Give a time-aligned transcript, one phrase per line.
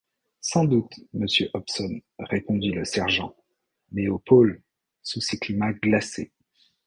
[0.39, 3.35] Sans doute, monsieur Hobson, répondit le sergent,
[3.91, 4.63] mais au pôle,
[5.03, 6.31] sous ces climats glacés!...